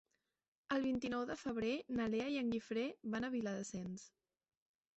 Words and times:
El 0.75 0.79
vint-i-nou 0.85 1.25
de 1.31 1.35
febrer 1.41 1.75
na 1.99 2.09
Lea 2.15 2.31
i 2.37 2.41
en 2.45 2.51
Guifré 2.55 2.89
van 3.17 3.27
a 3.27 3.33
Viladasens. 3.37 4.11